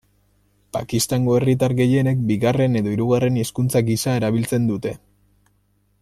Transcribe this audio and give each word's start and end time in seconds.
Pakistango 0.77 1.35
herritar 1.39 1.75
gehienek 1.81 2.23
bigarren 2.31 2.79
edo 2.81 2.93
hirugarren 2.95 3.37
hizkuntza 3.43 3.83
gisa 3.91 4.19
erabiltzen 4.21 4.69
dute. 4.75 4.95